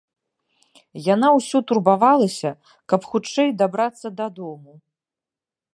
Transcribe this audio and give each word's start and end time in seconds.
Яна 1.13 1.27
ўсё 1.39 1.57
турбавалася, 1.73 2.49
каб 2.93 3.01
хутчэй 3.11 3.49
дабрацца 3.63 4.07
дадому. 4.23 4.73